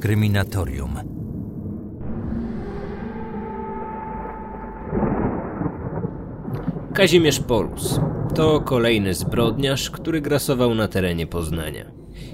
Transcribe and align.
Kryminatorium. 0.00 0.94
Kazimierz 6.94 7.40
Polus 7.40 8.00
to 8.34 8.60
kolejny 8.60 9.14
zbrodniarz, 9.14 9.90
który 9.90 10.20
grasował 10.20 10.74
na 10.74 10.88
terenie 10.88 11.26
Poznania. 11.26 11.84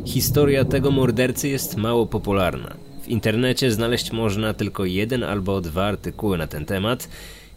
Historia 0.05 0.65
tego 0.65 0.91
mordercy 0.91 1.49
jest 1.49 1.77
mało 1.77 2.07
popularna. 2.07 2.75
W 3.03 3.09
internecie 3.09 3.71
znaleźć 3.71 4.13
można 4.13 4.55
tylko 4.55 4.85
jeden 4.85 5.25
albo 5.25 5.61
dwa 5.61 5.85
artykuły 5.85 6.39
na 6.39 6.47
ten 6.47 6.65
temat. 6.65 7.09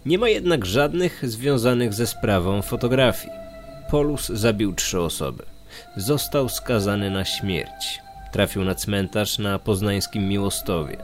Nie 0.06 0.18
ma 0.18 0.30
jednak 0.30 0.66
żadnych 0.66 1.30
związanych 1.30 1.94
ze 1.94 2.08
sprawą 2.08 2.62
fotografii. 2.62 3.34
Polus 3.92 4.28
zabił 4.28 4.74
trzy 4.74 5.00
osoby. 5.02 5.44
Został 5.96 6.50
skazany 6.50 7.12
na 7.12 7.26
śmierć. 7.26 8.09
Trafił 8.32 8.64
na 8.64 8.76
cmentarz 8.76 9.40
na 9.40 9.60
poznańskim 9.60 10.30
Miłostowie. 10.30 10.98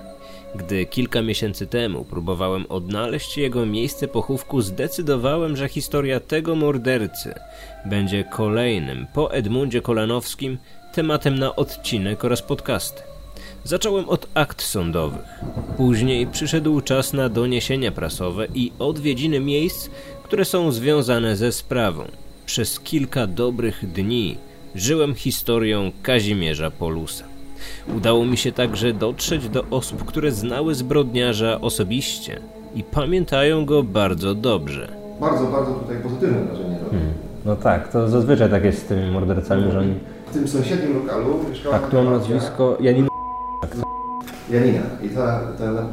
Gdy 0.55 0.85
kilka 0.85 1.21
miesięcy 1.21 1.67
temu 1.67 2.05
próbowałem 2.05 2.65
odnaleźć 2.69 3.37
jego 3.37 3.65
miejsce 3.65 4.07
pochówku, 4.07 4.61
zdecydowałem, 4.61 5.57
że 5.57 5.69
historia 5.69 6.19
tego 6.19 6.55
mordercy 6.55 7.33
będzie 7.85 8.23
kolejnym 8.23 9.07
po 9.13 9.31
Edmundzie 9.31 9.81
Kolanowskim 9.81 10.57
tematem 10.93 11.39
na 11.39 11.55
odcinek 11.55 12.25
oraz 12.25 12.41
podcasty. 12.41 13.01
Zacząłem 13.63 14.09
od 14.09 14.27
akt 14.33 14.61
sądowych. 14.61 15.25
Później 15.77 16.27
przyszedł 16.27 16.81
czas 16.81 17.13
na 17.13 17.29
doniesienia 17.29 17.91
prasowe 17.91 18.47
i 18.53 18.71
odwiedziny 18.79 19.39
miejsc, 19.39 19.89
które 20.23 20.45
są 20.45 20.71
związane 20.71 21.35
ze 21.35 21.51
sprawą. 21.51 22.03
Przez 22.45 22.79
kilka 22.79 23.27
dobrych 23.27 23.91
dni 23.91 24.37
żyłem 24.75 25.15
historią 25.15 25.91
Kazimierza 26.03 26.71
Polusa. 26.71 27.25
Udało 27.97 28.25
mi 28.25 28.37
się 28.37 28.51
także 28.51 28.93
dotrzeć 28.93 29.49
do 29.49 29.63
osób, 29.71 30.05
które 30.05 30.31
znały 30.31 30.75
zbrodniarza 30.75 31.61
osobiście 31.61 32.39
i 32.75 32.83
pamiętają 32.83 33.65
go 33.65 33.83
bardzo 33.83 34.35
dobrze. 34.35 34.87
Bardzo, 35.21 35.45
bardzo 35.45 35.71
tutaj 35.71 35.97
pozytywne 36.03 36.43
wrażenie 36.43 36.79
robi. 36.79 36.91
Hmm. 36.91 37.13
No 37.45 37.55
tak, 37.55 37.91
to 37.91 38.09
zazwyczaj 38.09 38.49
tak 38.49 38.63
jest 38.63 38.79
z 38.79 38.83
tymi 38.83 39.11
mordercami, 39.11 39.71
że 39.71 39.79
oni... 39.79 39.93
W 40.27 40.33
tym 40.33 40.47
sąsiednim 40.47 40.93
lokalu 40.93 41.39
mieszkała... 41.49 41.79
Tak, 41.79 41.89
tu 41.89 42.03
nazwisko 42.03 42.77
Janina... 42.81 43.07
Janina. 44.51 44.81
I 45.03 45.09
ta, 45.09 45.39
ta... 45.57 45.87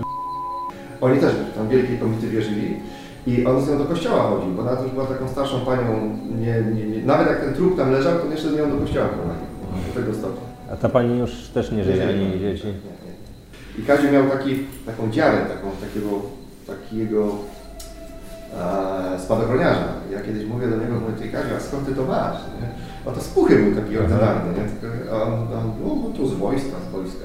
Oni 1.00 1.20
też 1.20 1.32
tam 1.56 1.68
wielkiej 1.68 1.98
komity 1.98 2.28
wierzyli. 2.28 2.76
I 3.26 3.46
on 3.46 3.64
z 3.64 3.68
nią 3.68 3.78
do 3.78 3.84
kościoła 3.84 4.22
chodził, 4.22 4.50
bo 4.50 4.62
ona 4.62 4.82
już 4.82 4.90
była 4.90 5.06
taką 5.06 5.28
starszą 5.28 5.60
panią, 5.60 6.18
nie, 6.40 6.62
nie, 6.74 6.86
nie, 6.86 7.02
nawet 7.02 7.28
jak 7.28 7.40
ten 7.40 7.54
trup 7.54 7.76
tam 7.76 7.92
leżał, 7.92 8.18
to 8.18 8.26
jeszcze 8.26 8.48
z 8.48 8.56
nią 8.56 8.70
do 8.70 8.76
kościoła 8.76 9.08
prowadził, 9.08 9.46
do 9.88 10.00
tego 10.00 10.14
stopnia. 10.14 10.42
A 10.72 10.76
ta 10.76 10.88
pani 10.88 11.18
już 11.18 11.48
też 11.54 11.72
nie 11.72 11.84
żyje, 11.84 12.08
ani 12.08 12.40
dzieci? 12.40 12.66
Nie, 12.66 12.72
nie. 12.72 13.12
I 13.78 13.82
Kaziu 13.82 14.12
miał 14.12 14.28
taki, 14.28 14.58
taką 14.86 15.10
dziarę, 15.10 15.38
taką, 15.38 15.70
takiego, 15.80 16.22
takiego 16.66 17.28
e, 19.14 19.20
spadochroniarza. 19.20 19.88
Ja 20.12 20.20
kiedyś 20.20 20.46
mówię 20.46 20.68
do 20.68 20.76
niego, 20.76 20.94
mówię, 20.94 21.12
ty 21.18 21.28
Kaziu, 21.28 21.54
a 21.56 21.60
skąd 21.60 21.86
ty 21.86 21.94
to 21.94 22.04
masz? 22.04 22.36
Nie? 22.36 22.68
No 23.06 23.12
to 23.12 23.20
z 23.20 23.28
puchy 23.28 23.56
był 23.58 23.82
taki 23.82 23.98
ordynarny, 23.98 24.52
nie? 24.52 24.68
Tylko 24.80 25.22
on, 25.22 25.32
on 25.32 25.72
no, 25.84 26.10
tu 26.16 26.28
z 26.28 26.34
wojska, 26.34 26.76
z 26.88 26.92
wojska. 26.92 27.24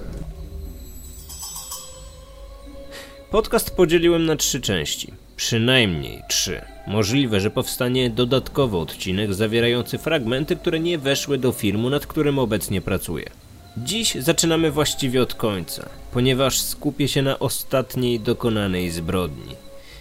Podcast 3.31 3.75
podzieliłem 3.75 4.25
na 4.25 4.35
trzy 4.35 4.61
części. 4.61 5.13
Przynajmniej 5.37 6.23
trzy. 6.27 6.61
Możliwe, 6.87 7.41
że 7.41 7.51
powstanie 7.51 8.09
dodatkowy 8.09 8.77
odcinek 8.77 9.33
zawierający 9.33 9.97
fragmenty, 9.97 10.55
które 10.55 10.79
nie 10.79 10.97
weszły 10.97 11.37
do 11.37 11.51
filmu, 11.51 11.89
nad 11.89 12.07
którym 12.07 12.39
obecnie 12.39 12.81
pracuję. 12.81 13.29
Dziś 13.77 14.15
zaczynamy 14.15 14.71
właściwie 14.71 15.21
od 15.21 15.33
końca, 15.33 15.89
ponieważ 16.11 16.59
skupię 16.61 17.07
się 17.07 17.21
na 17.21 17.39
ostatniej 17.39 18.19
dokonanej 18.19 18.89
zbrodni. 18.89 19.55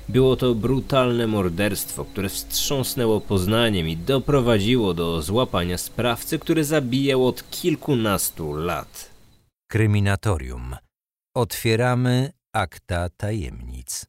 Było 0.09 0.37
to 0.37 0.55
brutalne 0.55 1.27
morderstwo, 1.27 2.05
które 2.05 2.29
wstrząsnęło 2.29 3.21
Poznaniem 3.21 3.89
i 3.89 3.97
doprowadziło 3.97 4.95
do 4.95 5.23
złapania 5.23 5.79
sprawcy, 5.79 6.39
który 6.39 6.65
zabijał 6.65 7.27
od 7.27 7.51
kilkunastu 7.51 8.57
lat. 8.57 9.11
Kryminatorium. 9.71 10.77
Otwieramy 11.35 12.31
akta 12.53 13.09
tajemnic. 13.17 14.07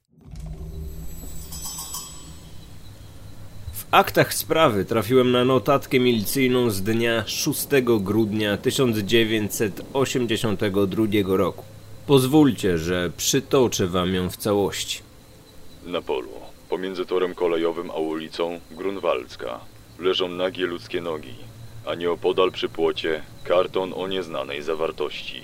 Aktach 3.91 4.33
sprawy 4.33 4.85
trafiłem 4.85 5.31
na 5.31 5.45
notatkę 5.45 5.99
milicyjną 5.99 6.69
z 6.69 6.81
dnia 6.81 7.23
6 7.27 7.67
grudnia 7.99 8.57
1982 8.57 11.37
roku. 11.37 11.63
Pozwólcie, 12.07 12.77
że 12.77 13.11
przytoczę 13.17 13.87
wam 13.87 14.13
ją 14.13 14.29
w 14.29 14.37
całości. 14.37 15.01
Na 15.85 16.01
polu, 16.01 16.31
pomiędzy 16.69 17.05
torem 17.05 17.35
kolejowym 17.35 17.91
a 17.91 17.93
ulicą 17.93 18.59
Grunwaldzka, 18.71 19.59
leżą 19.99 20.29
nagie 20.29 20.65
ludzkie 20.65 21.01
nogi, 21.01 21.35
a 21.85 21.95
nieopodal 21.95 22.51
przy 22.51 22.69
płocie 22.69 23.21
karton 23.43 23.93
o 23.95 24.07
nieznanej 24.07 24.63
zawartości. 24.63 25.41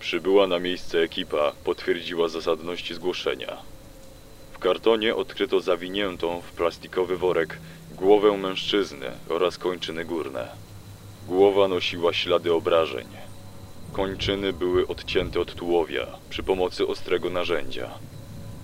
Przybyła 0.00 0.46
na 0.46 0.58
miejsce 0.58 0.98
ekipa 0.98 1.52
potwierdziła 1.64 2.28
zasadność 2.28 2.94
zgłoszenia. 2.94 3.56
W 4.58 4.60
kartonie 4.60 5.14
odkryto 5.14 5.60
zawiniętą 5.60 6.40
w 6.40 6.52
plastikowy 6.52 7.16
worek 7.16 7.58
głowę 7.92 8.36
mężczyzny 8.36 9.06
oraz 9.28 9.58
kończyny 9.58 10.04
górne. 10.04 10.48
Głowa 11.28 11.68
nosiła 11.68 12.12
ślady 12.12 12.54
obrażeń. 12.54 13.06
Kończyny 13.92 14.52
były 14.52 14.86
odcięte 14.86 15.40
od 15.40 15.54
tułowia 15.54 16.06
przy 16.30 16.42
pomocy 16.42 16.86
ostrego 16.86 17.30
narzędzia. 17.30 17.90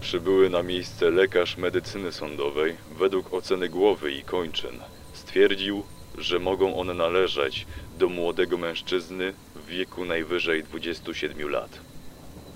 Przybyły 0.00 0.50
na 0.50 0.62
miejsce 0.62 1.10
lekarz 1.10 1.56
medycyny 1.56 2.12
sądowej 2.12 2.76
według 2.98 3.34
oceny 3.34 3.68
głowy 3.68 4.12
i 4.12 4.22
kończyn. 4.22 4.80
Stwierdził, 5.12 5.82
że 6.18 6.38
mogą 6.38 6.76
one 6.76 6.94
należeć 6.94 7.66
do 7.98 8.08
młodego 8.08 8.58
mężczyzny 8.58 9.32
w 9.54 9.66
wieku 9.66 10.04
najwyżej 10.04 10.64
27 10.64 11.50
lat. 11.50 11.78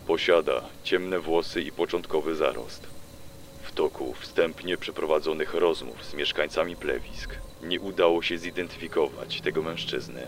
Posiada 0.06 0.64
ciemne 0.84 1.18
włosy 1.18 1.62
i 1.62 1.72
początkowy 1.72 2.34
zarost. 2.34 2.97
Toku 3.78 4.14
wstępnie 4.20 4.76
przeprowadzonych 4.76 5.54
rozmów 5.54 6.04
z 6.04 6.14
mieszkańcami 6.14 6.76
plewisk 6.76 7.34
nie 7.62 7.80
udało 7.80 8.22
się 8.22 8.38
zidentyfikować 8.38 9.40
tego 9.40 9.62
mężczyzny. 9.62 10.22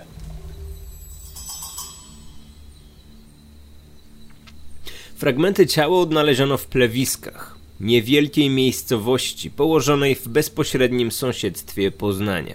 Fragmenty 5.16 5.66
ciała 5.66 6.00
odnaleziono 6.00 6.58
w 6.58 6.66
plewiskach, 6.66 7.58
niewielkiej 7.80 8.50
miejscowości 8.50 9.50
położonej 9.50 10.14
w 10.14 10.28
bezpośrednim 10.28 11.10
sąsiedztwie 11.10 11.90
Poznania. 11.90 12.54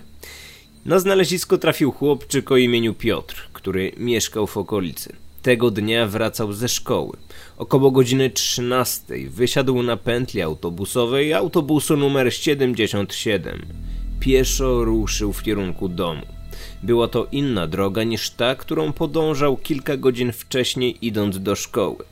Na 0.86 1.00
znalezisko 1.00 1.58
trafił 1.58 1.92
chłopczyk 1.92 2.52
o 2.52 2.58
imieniu 2.58 2.94
Piotr, 2.94 3.50
który 3.54 3.92
mieszkał 3.98 4.48
w 4.48 4.58
okolicy. 4.58 5.25
Tego 5.46 5.72
dnia 5.72 6.08
wracał 6.08 6.54
ze 6.54 6.70
szkoły. 6.70 7.18
Około 7.58 7.92
godziny 7.92 8.30
13 8.30 9.04
wysiadł 9.30 9.84
na 9.84 9.98
pętli 9.98 10.42
autobusowej 10.42 11.34
autobusu 11.34 11.98
numer 11.98 12.34
77. 12.34 13.66
Pieszo 14.20 14.84
ruszył 14.84 15.34
w 15.34 15.44
kierunku 15.44 15.90
domu. 15.90 16.22
Była 16.84 17.08
to 17.08 17.28
inna 17.32 17.68
droga 17.68 18.04
niż 18.04 18.30
ta, 18.30 18.56
którą 18.56 18.94
podążał 18.94 19.58
kilka 19.58 19.98
godzin 19.98 20.32
wcześniej 20.32 21.06
idąc 21.06 21.40
do 21.40 21.56
szkoły. 21.56 22.04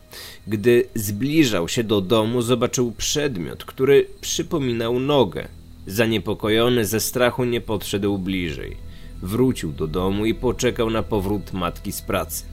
Gdy 0.48 0.88
zbliżał 0.96 1.68
się 1.68 1.84
do 1.84 2.02
domu, 2.02 2.42
zobaczył 2.42 2.92
przedmiot, 2.92 3.66
który 3.66 4.08
przypominał 4.22 5.00
nogę. 5.00 5.48
Zaniepokojony 5.88 6.86
ze 6.86 7.00
strachu 7.00 7.44
nie 7.44 7.62
podszedł 7.62 8.18
bliżej. 8.18 8.78
Wrócił 9.22 9.72
do 9.72 9.88
domu 9.88 10.26
i 10.26 10.34
poczekał 10.34 10.90
na 10.90 11.04
powrót 11.04 11.54
matki 11.54 11.92
z 11.92 12.02
pracy. 12.02 12.53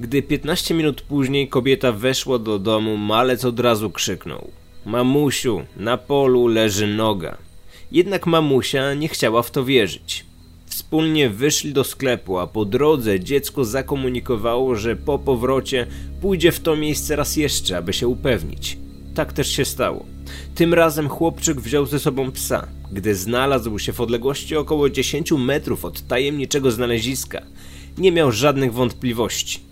Gdy 0.00 0.22
15 0.22 0.74
minut 0.74 1.02
później 1.02 1.48
kobieta 1.48 1.92
weszła 1.92 2.38
do 2.38 2.58
domu, 2.58 2.96
malec 2.96 3.44
od 3.44 3.60
razu 3.60 3.90
krzyknął: 3.90 4.50
Mamusiu, 4.86 5.62
na 5.76 5.96
polu 5.96 6.46
leży 6.46 6.86
noga. 6.86 7.36
Jednak 7.92 8.26
mamusia 8.26 8.94
nie 8.94 9.08
chciała 9.08 9.42
w 9.42 9.50
to 9.50 9.64
wierzyć. 9.64 10.24
Wspólnie 10.66 11.30
wyszli 11.30 11.72
do 11.72 11.84
sklepu, 11.84 12.38
a 12.38 12.46
po 12.46 12.64
drodze 12.64 13.20
dziecko 13.20 13.64
zakomunikowało, 13.64 14.74
że 14.74 14.96
po 14.96 15.18
powrocie 15.18 15.86
pójdzie 16.20 16.52
w 16.52 16.60
to 16.60 16.76
miejsce 16.76 17.16
raz 17.16 17.36
jeszcze, 17.36 17.76
aby 17.76 17.92
się 17.92 18.08
upewnić. 18.08 18.78
Tak 19.14 19.32
też 19.32 19.52
się 19.52 19.64
stało. 19.64 20.06
Tym 20.54 20.74
razem 20.74 21.08
chłopczyk 21.08 21.60
wziął 21.60 21.86
ze 21.86 21.98
sobą 21.98 22.32
psa. 22.32 22.66
Gdy 22.92 23.14
znalazł 23.14 23.78
się 23.78 23.92
w 23.92 24.00
odległości 24.00 24.56
około 24.56 24.90
10 24.90 25.32
metrów 25.32 25.84
od 25.84 26.06
tajemniczego 26.06 26.70
znaleziska, 26.70 27.42
nie 27.98 28.12
miał 28.12 28.32
żadnych 28.32 28.72
wątpliwości. 28.72 29.69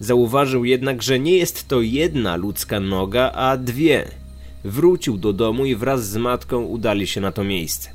Zauważył 0.00 0.64
jednak, 0.64 1.02
że 1.02 1.18
nie 1.18 1.36
jest 1.36 1.68
to 1.68 1.80
jedna 1.80 2.36
ludzka 2.36 2.80
noga, 2.80 3.32
a 3.32 3.56
dwie. 3.56 4.08
Wrócił 4.64 5.16
do 5.16 5.32
domu 5.32 5.66
i 5.66 5.76
wraz 5.76 6.08
z 6.08 6.16
matką 6.16 6.64
udali 6.64 7.06
się 7.06 7.20
na 7.20 7.32
to 7.32 7.44
miejsce. 7.44 7.90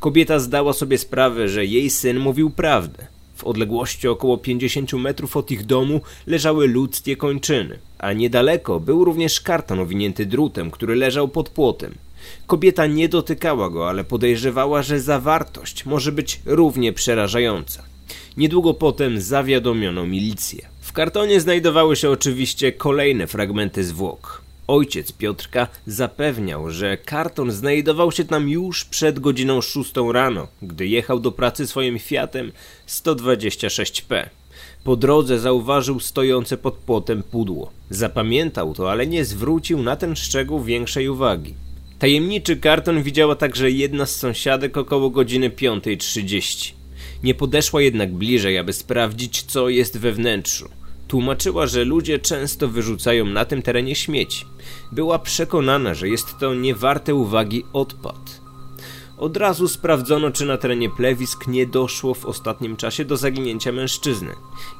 Kobieta 0.00 0.38
zdała 0.38 0.72
sobie 0.72 0.98
sprawę, 0.98 1.48
że 1.48 1.66
jej 1.66 1.90
syn 1.90 2.18
mówił 2.18 2.50
prawdę. 2.50 3.06
W 3.36 3.44
odległości 3.44 4.08
około 4.08 4.38
50 4.38 4.92
metrów 4.92 5.36
od 5.36 5.50
ich 5.50 5.66
domu 5.66 6.00
leżały 6.26 6.66
ludzkie 6.66 7.16
kończyny, 7.16 7.78
a 7.98 8.12
niedaleko 8.12 8.80
był 8.80 9.04
również 9.04 9.40
karton 9.40 9.78
owinięty 9.80 10.26
drutem, 10.26 10.70
który 10.70 10.94
leżał 10.94 11.28
pod 11.28 11.48
płotem. 11.48 11.94
Kobieta 12.46 12.86
nie 12.86 13.08
dotykała 13.08 13.70
go, 13.70 13.88
ale 13.88 14.04
podejrzewała, 14.04 14.82
że 14.82 15.00
zawartość 15.00 15.86
może 15.86 16.12
być 16.12 16.40
równie 16.46 16.92
przerażająca. 16.92 17.82
Niedługo 18.36 18.74
potem 18.74 19.20
zawiadomiono 19.20 20.06
milicję. 20.06 20.66
W 20.90 20.92
kartonie 20.92 21.40
znajdowały 21.40 21.96
się 21.96 22.10
oczywiście 22.10 22.72
kolejne 22.72 23.26
fragmenty 23.26 23.84
zwłok. 23.84 24.42
Ojciec 24.66 25.12
Piotrka 25.12 25.68
zapewniał, 25.86 26.70
że 26.70 26.96
karton 26.96 27.50
znajdował 27.52 28.12
się 28.12 28.24
tam 28.24 28.48
już 28.48 28.84
przed 28.84 29.18
godziną 29.18 29.60
6 29.60 29.92
rano, 30.12 30.48
gdy 30.62 30.86
jechał 30.86 31.20
do 31.20 31.32
pracy 31.32 31.66
swoim 31.66 31.98
Fiatem 31.98 32.52
126P. 32.88 34.28
Po 34.84 34.96
drodze 34.96 35.38
zauważył 35.38 36.00
stojące 36.00 36.56
pod 36.56 36.74
płotem 36.74 37.22
pudło. 37.22 37.70
Zapamiętał 37.90 38.74
to, 38.74 38.90
ale 38.90 39.06
nie 39.06 39.24
zwrócił 39.24 39.82
na 39.82 39.96
ten 39.96 40.16
szczegół 40.16 40.62
większej 40.62 41.08
uwagi. 41.08 41.54
Tajemniczy 41.98 42.56
karton 42.56 43.02
widziała 43.02 43.36
także 43.36 43.70
jedna 43.70 44.06
z 44.06 44.16
sąsiadek 44.16 44.76
około 44.76 45.10
godziny 45.10 45.50
5.30. 45.50 46.72
Nie 47.22 47.34
podeszła 47.34 47.82
jednak 47.82 48.12
bliżej, 48.12 48.58
aby 48.58 48.72
sprawdzić, 48.72 49.42
co 49.42 49.68
jest 49.68 49.98
we 49.98 50.12
wnętrzu. 50.12 50.79
Tłumaczyła, 51.10 51.66
że 51.66 51.84
ludzie 51.84 52.18
często 52.18 52.68
wyrzucają 52.68 53.26
na 53.26 53.44
tym 53.44 53.62
terenie 53.62 53.94
śmieci. 53.94 54.46
Była 54.92 55.18
przekonana, 55.18 55.94
że 55.94 56.08
jest 56.08 56.38
to 56.38 56.54
niewarte 56.54 57.14
uwagi 57.14 57.64
odpad. 57.72 58.40
Od 59.18 59.36
razu 59.36 59.68
sprawdzono, 59.68 60.30
czy 60.30 60.46
na 60.46 60.56
terenie 60.56 60.90
plewisk 60.90 61.46
nie 61.46 61.66
doszło 61.66 62.14
w 62.14 62.26
ostatnim 62.26 62.76
czasie 62.76 63.04
do 63.04 63.16
zaginięcia 63.16 63.72
mężczyzny. 63.72 64.34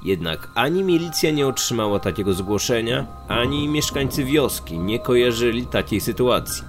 Jednak 0.04 0.48
ani 0.54 0.82
milicja 0.82 1.30
nie 1.30 1.46
otrzymała 1.46 1.98
takiego 1.98 2.32
zgłoszenia, 2.32 3.06
ani 3.28 3.68
mieszkańcy 3.68 4.24
wioski 4.24 4.78
nie 4.78 4.98
kojarzyli 4.98 5.66
takiej 5.66 6.00
sytuacji. 6.00 6.64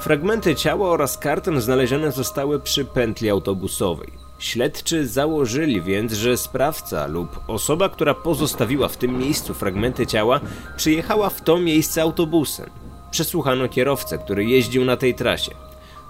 Fragmenty 0.00 0.54
ciała 0.54 0.88
oraz 0.88 1.18
karton 1.18 1.60
znalezione 1.60 2.12
zostały 2.12 2.60
przy 2.60 2.84
pętli 2.84 3.30
autobusowej. 3.30 4.22
Śledczy 4.42 5.06
założyli 5.06 5.82
więc, 5.82 6.12
że 6.12 6.36
sprawca 6.36 7.06
lub 7.06 7.40
osoba, 7.48 7.88
która 7.88 8.14
pozostawiła 8.14 8.88
w 8.88 8.96
tym 8.96 9.18
miejscu 9.18 9.54
fragmenty 9.54 10.06
ciała, 10.06 10.40
przyjechała 10.76 11.30
w 11.30 11.44
to 11.44 11.58
miejsce 11.58 12.02
autobusem. 12.02 12.70
Przesłuchano 13.10 13.68
kierowcę, 13.68 14.18
który 14.18 14.44
jeździł 14.44 14.84
na 14.84 14.96
tej 14.96 15.14
trasie. 15.14 15.52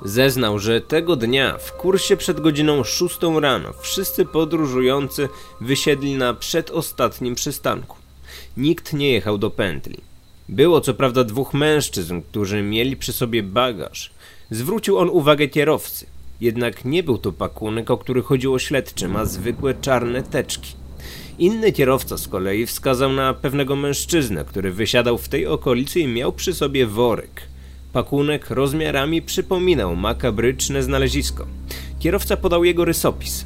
Zeznał, 0.05 0.58
że 0.58 0.81
tego 0.81 1.17
dnia 1.17 1.58
w 1.58 1.73
kursie 1.73 2.17
przed 2.17 2.40
godziną 2.40 2.84
6 2.84 3.19
rano 3.40 3.73
wszyscy 3.81 4.25
podróżujący 4.25 5.28
wysiedli 5.61 6.14
na 6.17 6.35
przedostatnim 6.35 7.35
przystanku. 7.35 7.96
Nikt 8.56 8.93
nie 8.93 9.11
jechał 9.11 9.38
do 9.38 9.50
pętli. 9.50 9.99
Było 10.49 10.81
co 10.81 10.94
prawda 10.94 11.25
dwóch 11.25 11.55
mężczyzn, 11.55 12.20
którzy 12.31 12.62
mieli 12.62 12.96
przy 12.96 13.12
sobie 13.12 13.43
bagaż. 13.43 14.11
Zwrócił 14.50 14.99
on 14.99 15.11
uwagę 15.11 15.49
kierowcy. 15.49 16.12
Jednak 16.43 16.85
nie 16.85 17.03
był 17.03 17.19
to 17.19 17.33
pakunek, 17.33 17.91
o 17.91 17.99
który 17.99 18.23
chodziło 18.23 18.59
śledczym, 18.59 19.17
a 19.17 19.25
zwykłe 19.25 19.75
czarne 19.75 20.23
teczki. 20.23 20.73
Inny 21.39 21.73
kierowca 21.73 22.19
z 22.19 22.29
kolei 22.29 22.67
wskazał 22.67 23.12
na 23.12 23.35
pewnego 23.35 23.77
mężczyznę, 23.77 24.44
który 24.44 24.73
wysiadał 24.73 25.19
w 25.19 25.29
tej 25.29 25.47
okolicy 25.47 26.00
i 26.00 26.09
miał 26.09 26.33
przy 26.33 26.55
sobie 26.55 26.87
worek. 26.87 27.43
Pakunek 27.93 28.50
rozmiarami 28.50 29.23
przypominał 29.23 29.97
makabryczne 29.97 30.83
znalezisko. 30.83 31.47
Kierowca 31.99 32.37
podał 32.37 32.65
jego 32.65 32.85
rysopis. 32.85 33.45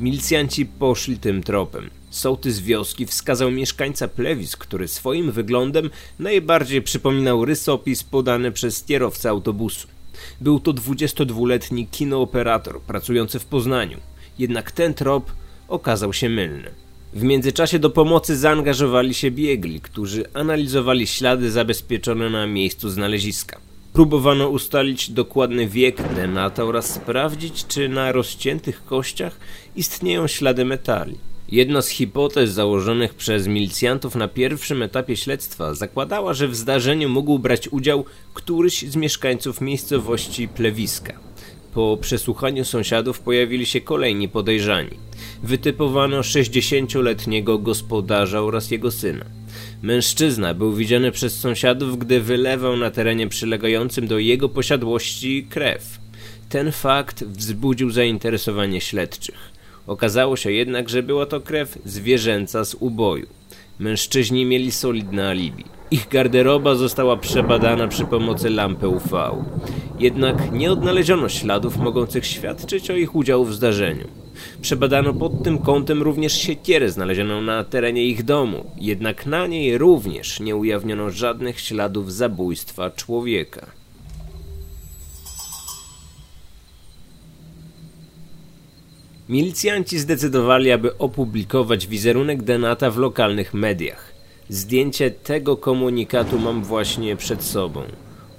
Milicjanci 0.00 0.66
poszli 0.66 1.18
tym 1.18 1.42
tropem. 1.42 1.90
Sołtys 2.10 2.60
wioski 2.60 3.06
wskazał 3.06 3.50
mieszkańca 3.50 4.08
plewisk, 4.08 4.58
który 4.58 4.88
swoim 4.88 5.32
wyglądem 5.32 5.90
najbardziej 6.18 6.82
przypominał 6.82 7.44
rysopis 7.44 8.02
podany 8.02 8.52
przez 8.52 8.84
kierowcę 8.84 9.28
autobusu. 9.28 9.93
Był 10.40 10.60
to 10.60 10.72
22-letni 10.72 11.86
kinooperator 11.86 12.80
pracujący 12.80 13.38
w 13.38 13.44
Poznaniu. 13.44 13.98
Jednak 14.38 14.72
ten 14.72 14.94
trop 14.94 15.32
okazał 15.68 16.12
się 16.12 16.28
mylny. 16.28 16.70
W 17.12 17.22
międzyczasie 17.22 17.78
do 17.78 17.90
pomocy 17.90 18.36
zaangażowali 18.36 19.14
się 19.14 19.30
biegli, 19.30 19.80
którzy 19.80 20.24
analizowali 20.34 21.06
ślady 21.06 21.50
zabezpieczone 21.50 22.30
na 22.30 22.46
miejscu 22.46 22.90
znaleziska. 22.90 23.60
Próbowano 23.92 24.48
ustalić 24.48 25.10
dokładny 25.10 25.68
wiek 25.68 26.14
denata 26.14 26.64
oraz 26.64 26.94
sprawdzić, 26.94 27.66
czy 27.66 27.88
na 27.88 28.12
rozciętych 28.12 28.84
kościach 28.84 29.38
istnieją 29.76 30.26
ślady 30.26 30.64
metali. 30.64 31.18
Jedna 31.54 31.82
z 31.82 31.88
hipotez 31.88 32.50
założonych 32.50 33.14
przez 33.14 33.46
milicjantów 33.46 34.14
na 34.14 34.28
pierwszym 34.28 34.82
etapie 34.82 35.16
śledztwa 35.16 35.74
zakładała, 35.74 36.34
że 36.34 36.48
w 36.48 36.56
zdarzeniu 36.56 37.08
mógł 37.08 37.38
brać 37.38 37.68
udział 37.68 38.04
któryś 38.34 38.82
z 38.82 38.96
mieszkańców 38.96 39.60
miejscowości 39.60 40.48
Plewiska. 40.48 41.12
Po 41.74 41.98
przesłuchaniu 42.00 42.64
sąsiadów 42.64 43.20
pojawili 43.20 43.66
się 43.66 43.80
kolejni 43.80 44.28
podejrzani. 44.28 44.90
Wytypowano 45.42 46.20
60-letniego 46.20 47.58
gospodarza 47.58 48.42
oraz 48.42 48.70
jego 48.70 48.90
syna. 48.90 49.24
Mężczyzna 49.82 50.54
był 50.54 50.74
widziany 50.74 51.12
przez 51.12 51.38
sąsiadów, 51.38 51.98
gdy 51.98 52.20
wylewał 52.20 52.76
na 52.76 52.90
terenie 52.90 53.28
przylegającym 53.28 54.06
do 54.06 54.18
jego 54.18 54.48
posiadłości 54.48 55.46
krew. 55.50 55.98
Ten 56.48 56.72
fakt 56.72 57.24
wzbudził 57.24 57.90
zainteresowanie 57.90 58.80
śledczych. 58.80 59.53
Okazało 59.86 60.36
się 60.36 60.52
jednak, 60.52 60.88
że 60.88 61.02
była 61.02 61.26
to 61.26 61.40
krew 61.40 61.78
zwierzęca 61.84 62.64
z 62.64 62.74
uboju. 62.74 63.26
Mężczyźni 63.78 64.44
mieli 64.44 64.72
solidne 64.72 65.28
alibi. 65.28 65.64
Ich 65.90 66.08
garderoba 66.08 66.74
została 66.74 67.16
przebadana 67.16 67.88
przy 67.88 68.04
pomocy 68.04 68.50
lampy 68.50 68.88
UV. 68.88 69.44
Jednak 69.98 70.52
nie 70.52 70.72
odnaleziono 70.72 71.28
śladów 71.28 71.76
mogących 71.76 72.26
świadczyć 72.26 72.90
o 72.90 72.96
ich 72.96 73.14
udziału 73.14 73.44
w 73.44 73.54
zdarzeniu. 73.54 74.08
Przebadano 74.60 75.12
pod 75.12 75.42
tym 75.42 75.58
kątem 75.58 76.02
również 76.02 76.32
siekierę 76.32 76.90
znalezioną 76.90 77.40
na 77.40 77.64
terenie 77.64 78.04
ich 78.04 78.22
domu, 78.22 78.64
jednak 78.80 79.26
na 79.26 79.46
niej 79.46 79.78
również 79.78 80.40
nie 80.40 80.56
ujawniono 80.56 81.10
żadnych 81.10 81.60
śladów 81.60 82.12
zabójstwa 82.12 82.90
człowieka. 82.90 83.66
Milicjanci 89.28 89.98
zdecydowali, 89.98 90.72
aby 90.72 90.98
opublikować 90.98 91.86
wizerunek 91.86 92.42
Denata 92.42 92.90
w 92.90 92.98
lokalnych 92.98 93.54
mediach. 93.54 94.12
Zdjęcie 94.48 95.10
tego 95.10 95.56
komunikatu 95.56 96.38
mam 96.38 96.64
właśnie 96.64 97.16
przed 97.16 97.42
sobą. 97.42 97.82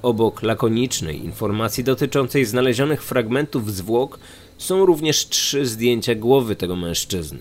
Obok 0.02 0.44
lakonicznej 0.44 1.26
informacji 1.26 1.84
dotyczącej 1.84 2.46
znalezionych 2.46 3.04
fragmentów 3.04 3.74
zwłok 3.74 4.20
są 4.58 4.86
również 4.86 5.30
trzy 5.30 5.66
zdjęcia 5.66 6.16
głowy 6.16 6.56
tego 6.56 6.76
mężczyzny. 6.76 7.40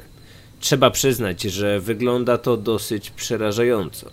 Trzeba 0.61 0.91
przyznać, 0.91 1.43
że 1.43 1.81
wygląda 1.81 2.39
to 2.39 2.57
dosyć 2.57 3.11
przerażająco. 3.11 4.11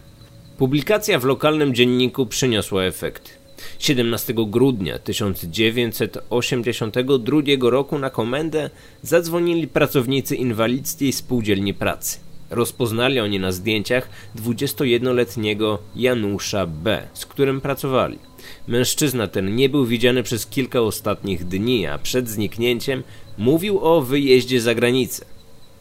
Publikacja 0.58 1.20
w 1.20 1.26
lokalnym 1.26 1.74
dzienniku 1.76 2.26
przyniosła 2.26 2.84
efekty. 2.84 3.41
17 3.80 4.34
grudnia 4.38 5.00
1982 5.00 7.70
roku 7.70 8.00
na 8.00 8.10
komendę 8.10 8.70
zadzwonili 9.02 9.68
pracownicy 9.68 10.36
inwalidzkiej 10.36 11.14
spółdzielni 11.14 11.74
pracy. 11.74 12.20
Rozpoznali 12.50 13.20
oni 13.20 13.40
na 13.40 13.52
zdjęciach 13.52 14.10
21-letniego 14.36 15.80
Janusza 15.96 16.68
B., 16.68 17.08
z 17.14 17.26
którym 17.26 17.62
pracowali. 17.62 18.20
Mężczyzna 18.68 19.28
ten 19.28 19.56
nie 19.56 19.70
był 19.70 19.86
widziany 19.86 20.24
przez 20.24 20.48
kilka 20.48 20.82
ostatnich 20.82 21.46
dni, 21.46 21.88
a 21.88 21.98
przed 21.98 22.30
zniknięciem 22.30 23.04
mówił 23.38 23.80
o 23.80 24.02
wyjeździe 24.02 24.62
za 24.62 24.76
granicę. 24.76 25.26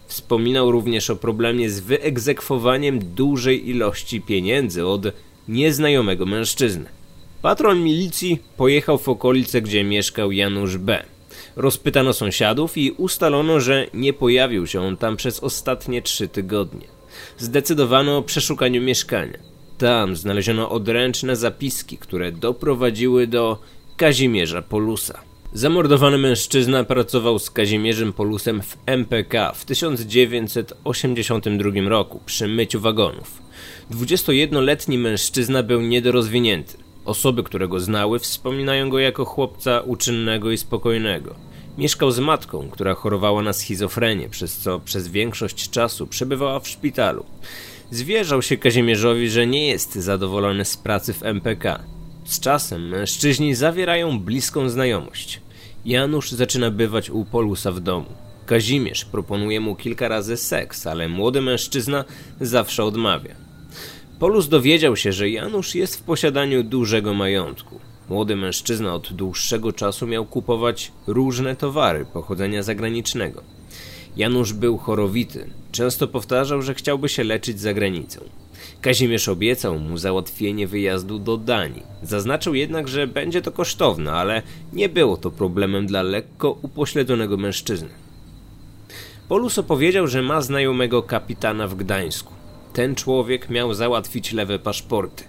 Wspominał 0.07 0.73
również 0.73 1.11
o 1.11 1.17
problemie 1.17 1.71
z 1.71 1.81
wyegzekwowaniem 1.81 2.99
dużej 2.99 3.71
ilości 3.71 4.21
pieniędzy 4.21 4.87
od 4.87 5.03
nieznajomego 5.49 6.27
mężczyzny. 6.27 7.00
Patron 7.43 7.83
milicji 7.83 8.39
pojechał 8.57 8.99
w 8.99 9.09
okolice, 9.09 9.63
gdzie 9.63 9.85
mieszkał 9.85 10.33
Janusz 10.33 10.77
B. 10.77 11.03
Rozpytano 11.57 12.13
sąsiadów 12.13 12.77
i 12.77 12.91
ustalono, 12.91 13.61
że 13.61 13.87
nie 13.95 14.13
pojawił 14.13 14.67
się 14.67 14.81
on 14.81 14.97
tam 14.97 15.17
przez 15.17 15.41
ostatnie 15.41 16.03
trzy 16.03 16.29
tygodnie. 16.29 16.87
Zdecydowano 17.39 18.17
o 18.17 18.23
przeszukaniu 18.23 18.83
mieszkania. 18.83 19.39
Tam 19.79 20.17
znaleziono 20.17 20.71
odręczne 20.71 21.37
zapiski, 21.37 21.99
które 21.99 22.33
doprowadziły 22.33 23.27
do 23.27 23.59
Kazimierza 23.97 24.63
Polusa. 24.63 25.21
Zamordowany 25.53 26.19
mężczyzna 26.19 26.85
pracował 26.85 27.39
z 27.39 27.51
Kazimierzem 27.51 28.13
Polusem 28.13 28.63
w 28.63 28.77
MPK 28.87 29.53
w 29.53 29.65
1982 29.65 31.71
roku 31.89 32.21
przy 32.27 32.49
myciu 32.49 32.81
wagonów. 32.81 33.43
21-letni 33.91 34.99
mężczyzna 34.99 35.63
był 35.63 35.81
niedorozwinięty. 35.81 36.90
Osoby, 37.05 37.43
które 37.43 37.69
go 37.69 37.81
znały, 37.81 38.19
wspominają 38.19 38.91
go 38.91 38.99
jako 38.99 39.25
chłopca 39.25 39.81
uczynnego 39.81 40.51
i 40.51 40.59
spokojnego. 40.59 41.35
Mieszkał 41.79 42.11
z 42.11 42.19
matką, 42.19 42.69
która 42.71 42.95
chorowała 42.95 43.43
na 43.43 43.53
schizofrenię, 43.53 44.29
przez 44.29 44.59
co 44.59 44.81
przez 44.81 45.09
większość 45.09 45.71
czasu 45.71 46.07
przebywała 46.07 46.61
w 46.61 46.69
szpitalu. 46.69 47.25
Zwierzał 47.91 48.43
się 48.43 48.57
Kazimierzowi, 48.57 49.31
że 49.31 49.47
nie 49.47 49.69
jest 49.69 49.95
zadowolony 49.95 50.65
z 50.65 50.77
pracy 50.77 51.13
w 51.13 51.23
MPK. 51.23 51.83
Z 52.25 52.41
czasem 52.41 52.89
mężczyźni 52.89 53.55
zawierają 53.55 54.21
bliską 54.21 54.69
znajomość. 54.69 55.41
Janusz 55.85 56.31
zaczyna 56.31 56.71
bywać 56.71 57.11
u 57.11 57.25
Polusa 57.25 57.73
w 57.73 57.81
domu. 57.81 58.07
Kazimierz 58.47 59.05
proponuje 59.05 59.61
mu 59.61 59.77
kilka 59.77 60.09
razy 60.09 60.37
seks, 60.37 60.87
ale 60.87 61.09
młody 61.09 61.41
mężczyzna 61.41 62.05
zawsze 62.41 62.85
odmawia. 62.85 63.50
Polus 64.21 64.49
dowiedział 64.49 64.97
się, 64.97 65.13
że 65.13 65.31
Janusz 65.31 65.75
jest 65.75 65.97
w 65.97 66.03
posiadaniu 66.03 66.63
dużego 66.63 67.15
majątku. 67.15 67.81
Młody 68.09 68.37
mężczyzna 68.37 68.95
od 68.95 69.13
dłuższego 69.13 69.73
czasu 69.73 70.07
miał 70.07 70.27
kupować 70.27 70.93
różne 71.07 71.57
towary 71.57 72.05
pochodzenia 72.13 72.63
zagranicznego. 72.63 73.43
Janusz 74.17 74.53
był 74.53 74.79
chorowity, 74.79 75.51
często 75.73 76.09
powtarzał, 76.09 76.63
że 76.63 76.75
chciałby 76.75 77.09
się 77.09 77.25
leczyć 77.25 77.61
za 77.61 77.75
granicą. 77.75 78.21
Kazimierz 78.81 79.29
obiecał 79.29 79.79
mu 79.79 79.99
załatwienie 79.99 80.67
wyjazdu 80.67 81.19
do 81.19 81.37
Danii. 81.37 81.83
Zaznaczył 82.03 82.55
jednak, 82.55 82.89
że 82.89 83.07
będzie 83.07 83.43
to 83.43 83.53
kosztowne, 83.53 84.13
ale 84.13 84.43
nie 84.73 84.89
było 84.89 85.17
to 85.17 85.31
problemem 85.31 85.87
dla 85.87 86.03
lekko 86.03 86.59
upośledzonego 86.63 87.37
mężczyzny. 87.37 87.89
Polus 89.29 89.59
opowiedział, 89.59 90.07
że 90.07 90.23
ma 90.23 90.41
znajomego 90.41 91.03
kapitana 91.03 91.69
w 91.69 91.75
Gdańsku. 91.75 92.40
Ten 92.73 92.95
człowiek 92.95 93.51
miał 93.51 93.75
załatwić 93.75 94.33
lewe 94.33 94.59
paszporty. 94.59 95.25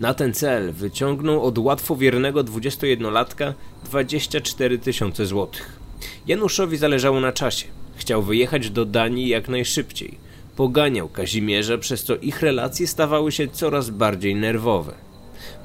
Na 0.00 0.14
ten 0.14 0.34
cel 0.34 0.72
wyciągnął 0.72 1.42
od 1.42 1.58
łatwowiernego 1.58 2.44
21-latka 2.44 3.52
24 3.84 4.78
tysiące 4.78 5.26
złotych. 5.26 5.78
Januszowi 6.26 6.76
zależało 6.76 7.20
na 7.20 7.32
czasie. 7.32 7.66
Chciał 7.96 8.22
wyjechać 8.22 8.70
do 8.70 8.84
Danii 8.84 9.28
jak 9.28 9.48
najszybciej. 9.48 10.18
Poganiał 10.56 11.08
Kazimierza, 11.08 11.78
przez 11.78 12.04
co 12.04 12.16
ich 12.16 12.42
relacje 12.42 12.86
stawały 12.86 13.32
się 13.32 13.48
coraz 13.48 13.90
bardziej 13.90 14.34
nerwowe. 14.34 14.94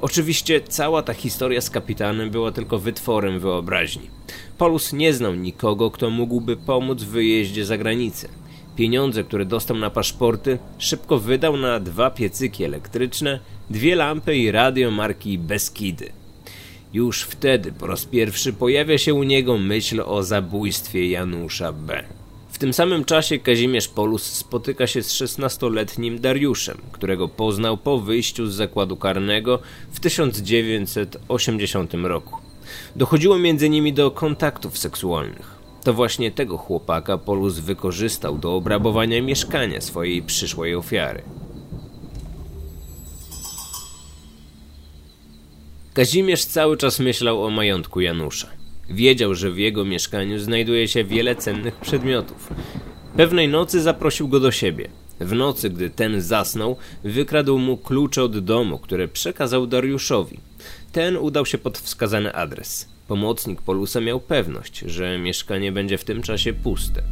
Oczywiście 0.02 0.62
cała 0.62 1.02
ta 1.02 1.14
historia 1.14 1.62
z 1.62 1.70
kapitanem 1.70 2.30
była 2.30 2.52
tylko 2.52 2.80
wytworem 2.80 3.40
wyobraźni. 3.40 4.10
Polus 4.58 4.94
nie 4.94 5.14
znał 5.14 5.36
nikogo, 5.36 5.92
kto 5.92 6.10
mógłby 6.10 6.58
pomóc 6.58 7.04
w 7.04 7.10
wyjeździe 7.10 7.66
za 7.66 7.78
granicę. 7.78 8.28
Pieniądze, 8.76 9.24
które 9.24 9.46
dostał 9.46 9.78
na 9.78 9.90
paszporty, 9.90 10.58
szybko 10.78 11.20
wydał 11.20 11.58
na 11.58 11.80
dwa 11.80 12.10
piecyki 12.10 12.64
elektryczne, 12.64 13.40
dwie 13.70 13.96
lampy 13.96 14.36
i 14.36 14.52
radio 14.52 14.92
marki 14.92 15.38
Beskidy. 15.38 16.10
Już 16.94 17.22
wtedy 17.22 17.72
po 17.72 17.88
raz 17.88 18.06
pierwszy 18.06 18.54
pojawia 18.54 18.98
się 18.98 19.14
u 19.14 19.24
niego 19.24 19.58
myśl 19.58 20.02
o 20.06 20.24
zabójstwie 20.24 21.10
Janusza 21.10 21.72
B. 21.72 22.04
W 22.50 22.58
tym 22.58 22.74
samym 22.74 23.06
czasie 23.06 23.40
Kazimierz 23.40 23.88
Polus 23.88 24.24
spotyka 24.24 24.88
się 24.88 25.04
z 25.04 25.14
16-letnim 25.14 26.20
Dariuszem, 26.20 26.78
którego 26.92 27.28
poznał 27.28 27.78
po 27.78 28.00
wyjściu 28.00 28.48
z 28.48 28.54
zakładu 28.54 28.98
karnego 28.98 29.60
w 29.92 30.00
1980 30.00 31.94
roku. 31.94 32.38
Dochodziło 32.96 33.38
między 33.38 33.70
nimi 33.70 33.94
do 33.94 34.12
kontaktów 34.12 34.78
seksualnych. 34.78 35.55
To 35.86 35.94
właśnie 35.94 36.32
tego 36.32 36.58
chłopaka 36.58 37.18
Polus 37.18 37.60
wykorzystał 37.60 38.38
do 38.38 38.56
obrabowania 38.56 39.22
mieszkania 39.22 39.82
swojej 39.82 40.22
przyszłej 40.22 40.76
ofiary. 40.76 41.22
Kazimierz 45.94 46.46
cały 46.46 46.78
czas 46.78 47.00
myślał 47.00 47.44
o 47.44 47.50
majątku 47.50 48.02
Janusza. 48.02 48.48
Wiedział, 48.90 49.36
że 49.36 49.52
w 49.52 49.58
jego 49.58 49.86
mieszkaniu 49.86 50.40
znajduje 50.40 50.88
się 50.88 51.04
wiele 51.04 51.36
cennych 51.36 51.76
przedmiotów. 51.76 52.54
Pewnej 53.18 53.48
nocy 53.48 53.82
zaprosił 53.82 54.28
go 54.28 54.40
do 54.40 54.52
siebie. 54.52 54.90
W 55.20 55.34
nocy, 55.34 55.70
gdy 55.70 55.90
ten 55.90 56.22
zasnął, 56.22 56.78
wykradł 57.04 57.58
mu 57.58 57.78
klucze 57.78 58.24
od 58.24 58.40
domu, 58.40 58.80
które 58.80 59.08
przekazał 59.08 59.68
Dariuszowi. 59.68 60.40
Ten 60.92 61.18
udał 61.18 61.46
się 61.46 61.58
pod 61.58 61.78
wskazany 61.78 62.34
adres. 62.34 62.90
Pomocnik 63.08 63.62
Polusa 63.62 64.02
miał 64.02 64.20
pewność, 64.20 64.80
że 64.80 65.18
mieszkanie 65.18 65.72
będzie 65.72 65.98
w 65.98 66.04
tym 66.04 66.22
czasie 66.22 66.54
puste. 66.54 67.04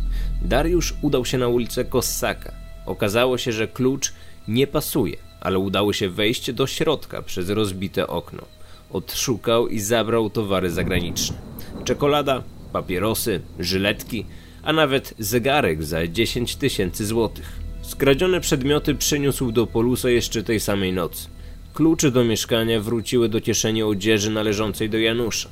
Dariusz 0.42 0.94
udał 1.02 1.26
się 1.26 1.38
na 1.38 1.48
ulicę 1.48 1.86
Kossaka. 1.86 2.54
Okazało 2.86 3.38
się, 3.38 3.52
że 3.52 3.68
klucz 3.68 4.14
nie 4.48 4.68
pasuje, 4.68 5.18
ale 5.42 5.60
udało 5.60 5.94
się 5.94 6.10
wejść 6.10 6.52
do 6.52 6.68
środka 6.68 7.22
przez 7.22 7.50
rozbite 7.50 8.08
okno. 8.08 8.42
Odszukał 8.90 9.68
i 9.68 9.80
zabrał 9.80 10.30
towary 10.30 10.72
zagraniczne. 10.72 11.38
Czekolada, 11.84 12.44
papierosy, 12.72 13.42
żyletki, 13.60 14.26
a 14.64 14.74
nawet 14.74 15.14
zegarek 15.20 15.84
za 15.84 16.08
10 16.08 16.56
tysięcy 16.56 17.06
złotych. 17.06 17.63
Skradzione 17.84 18.42
przedmioty 18.42 18.96
przyniósł 18.96 19.52
do 19.52 19.68
Polusa 19.68 20.10
jeszcze 20.10 20.44
tej 20.44 20.60
samej 20.60 20.94
nocy. 20.94 21.28
Klucze 21.74 22.12
do 22.12 22.24
mieszkania 22.24 22.80
wróciły 22.80 23.30
do 23.30 23.42
kieszeni 23.42 23.84
odzieży 23.84 24.30
należącej 24.30 24.90
do 24.90 24.98
Janusza. 24.98 25.50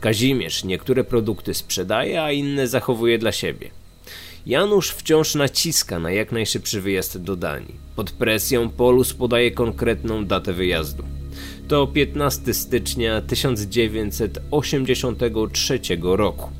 Kazimierz 0.00 0.64
niektóre 0.64 1.04
produkty 1.04 1.54
sprzedaje, 1.54 2.22
a 2.22 2.32
inne 2.32 2.68
zachowuje 2.68 3.18
dla 3.18 3.32
siebie. 3.32 3.70
Janusz 4.46 4.90
wciąż 4.90 5.34
naciska 5.34 5.98
na 5.98 6.10
jak 6.10 6.32
najszybszy 6.32 6.80
wyjazd 6.80 7.22
do 7.22 7.36
Danii. 7.36 7.74
Pod 7.96 8.10
presją 8.10 8.70
Polus 8.70 9.14
podaje 9.14 9.50
konkretną 9.50 10.24
datę 10.24 10.52
wyjazdu. 10.52 11.04
To 11.68 11.86
15 11.86 12.54
stycznia 12.54 13.20
1983 13.20 15.80
roku. 16.02 16.50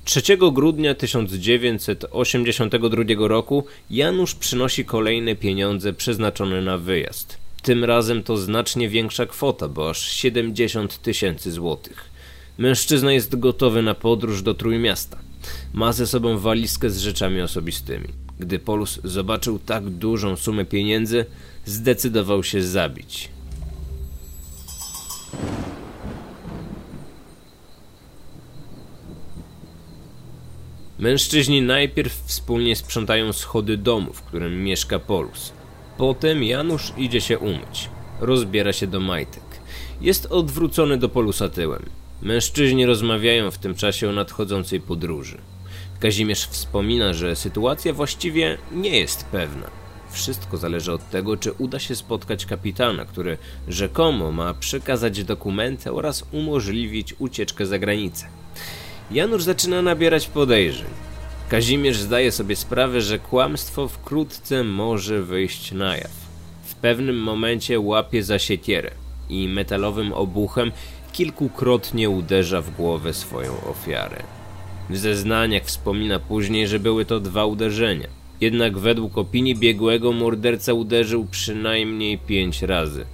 3 0.05 0.38
grudnia 0.38 0.95
1982 0.95 3.27
roku 3.27 3.65
Janusz 3.89 4.36
przynosi 4.36 4.86
kolejne 4.86 5.36
pieniądze 5.36 5.93
przeznaczone 5.93 6.62
na 6.62 6.77
wyjazd. 6.77 7.38
Tym 7.62 7.84
razem 7.84 8.24
to 8.24 8.38
znacznie 8.38 8.89
większa 8.89 9.25
kwota, 9.25 9.67
bo 9.67 9.89
aż 9.89 10.12
70 10.12 11.01
tysięcy 11.01 11.51
złotych. 11.51 12.10
Mężczyzna 12.57 13.13
jest 13.13 13.39
gotowy 13.39 13.81
na 13.81 13.93
podróż 13.93 14.41
do 14.41 14.53
Trójmiasta. 14.53 15.19
Ma 15.74 15.93
ze 15.93 16.07
sobą 16.07 16.38
walizkę 16.38 16.89
z 16.89 16.98
rzeczami 16.98 17.41
osobistymi. 17.41 18.25
Gdy 18.39 18.59
Polus 18.59 18.99
zobaczył 19.03 19.59
tak 19.59 19.89
dużą 19.89 20.35
sumę 20.35 20.65
pieniędzy, 20.65 21.25
zdecydował 21.65 22.43
się 22.43 22.63
zabić. 22.63 23.29
Mężczyźni 30.99 31.61
najpierw 31.61 32.13
wspólnie 32.25 32.75
sprzątają 32.75 33.33
schody 33.33 33.77
domu, 33.77 34.13
w 34.13 34.21
którym 34.21 34.63
mieszka 34.63 34.99
Polus. 34.99 35.53
Potem 35.97 36.43
Janusz 36.43 36.93
idzie 36.97 37.21
się 37.21 37.39
umyć. 37.39 37.89
Rozbiera 38.19 38.73
się 38.73 38.87
do 38.87 38.99
majtek. 38.99 39.43
Jest 40.01 40.25
odwrócony 40.25 40.97
do 40.97 41.09
Polusa 41.09 41.49
tyłem. 41.49 41.85
Mężczyźni 42.21 42.85
rozmawiają 42.85 43.51
w 43.51 43.57
tym 43.57 43.75
czasie 43.75 44.09
o 44.09 44.11
nadchodzącej 44.11 44.81
podróży. 44.81 45.37
Kazimierz 45.99 46.47
wspomina, 46.47 47.13
że 47.13 47.35
sytuacja 47.35 47.93
właściwie 47.93 48.57
nie 48.71 48.99
jest 48.99 49.25
pewna. 49.25 49.67
Wszystko 50.11 50.57
zależy 50.57 50.93
od 50.93 51.09
tego, 51.09 51.37
czy 51.37 51.53
uda 51.53 51.79
się 51.79 51.95
spotkać 51.95 52.45
kapitana, 52.45 53.05
który 53.05 53.37
rzekomo 53.67 54.31
ma 54.31 54.53
przekazać 54.53 55.23
dokumenty 55.23 55.93
oraz 55.93 56.23
umożliwić 56.31 57.15
ucieczkę 57.19 57.65
za 57.65 57.79
granicę. 57.79 58.27
Janusz 59.11 59.43
zaczyna 59.43 59.81
nabierać 59.81 60.27
podejrzeń. 60.27 60.87
Kazimierz 61.49 61.97
zdaje 61.97 62.31
sobie 62.31 62.55
sprawę, 62.55 63.01
że 63.01 63.19
kłamstwo 63.19 63.87
wkrótce 63.87 64.63
może 64.63 65.21
wyjść 65.21 65.71
na 65.71 65.97
jaw. 65.97 66.11
W 66.63 66.75
pewnym 66.75 67.19
momencie 67.19 67.79
łapie 67.79 68.23
za 68.23 68.39
siekierę 68.39 68.91
i 69.29 69.47
metalowym 69.47 70.13
obuchem 70.13 70.71
kilkukrotnie 71.11 72.09
uderza 72.09 72.61
w 72.61 72.75
głowę 72.75 73.13
swoją 73.13 73.61
ofiarę. 73.69 74.23
W 74.89 74.97
zeznaniach 74.97 75.63
wspomina 75.63 76.19
później, 76.19 76.67
że 76.67 76.79
były 76.79 77.05
to 77.05 77.19
dwa 77.19 77.45
uderzenia. 77.45 78.07
Jednak 78.41 78.77
według 78.77 79.17
opinii 79.17 79.55
biegłego 79.55 80.11
morderca 80.11 80.73
uderzył 80.73 81.25
przynajmniej 81.31 82.17
pięć 82.17 82.61
razy. 82.61 83.05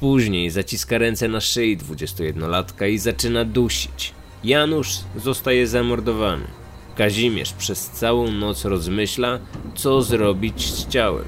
Później 0.00 0.50
zaciska 0.50 0.98
ręce 0.98 1.28
na 1.28 1.40
szyi 1.40 1.78
21-latka 1.78 2.88
i 2.88 2.98
zaczyna 2.98 3.44
dusić. 3.44 4.14
Janusz 4.44 4.90
zostaje 5.16 5.66
zamordowany. 5.66 6.46
Kazimierz 6.96 7.52
przez 7.52 7.90
całą 7.90 8.32
noc 8.32 8.64
rozmyśla, 8.64 9.38
co 9.74 10.02
zrobić 10.02 10.66
z 10.66 10.88
ciałem. 10.88 11.24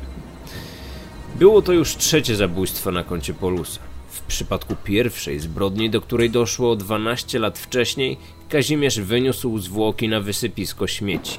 Było 1.39 1.63
to 1.63 1.73
już 1.73 1.97
trzecie 1.97 2.37
zabójstwo 2.37 2.93
na 2.93 3.05
koncie 3.05 3.35
Polusa. 3.35 3.88
Przypadku 4.29 4.77
pierwszej 4.85 5.41
zbrodni, 5.41 5.91
do 5.91 6.01
której 6.01 6.31
doszło 6.31 6.77
12 6.77 7.39
lat 7.39 7.59
wcześniej, 7.59 8.17
Kazimierz 8.49 9.01
wyniósł 9.01 9.59
zwłoki 9.59 10.09
na 10.09 10.21
wysypisko 10.21 10.87
śmieci. 10.87 11.39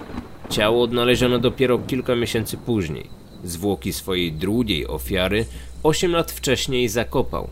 Ciało 0.50 0.84
odnaleziono 0.84 1.39
dopiero 1.39 1.79
kilka 1.79 2.15
miesięcy 2.15 2.58
później. 2.58 3.10
Zwłoki 3.43 3.93
swojej 3.93 4.31
drugiej 4.31 4.88
ofiary 4.88 5.46
8 5.84 6.12
lat 6.12 6.31
wcześniej 6.31 6.89
zakopał. 6.89 7.50